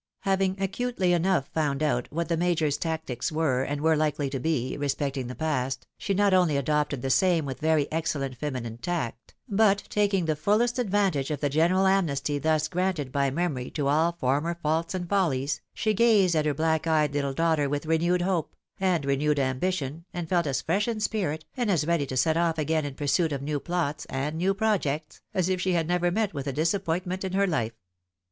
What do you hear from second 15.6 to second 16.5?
she gazed at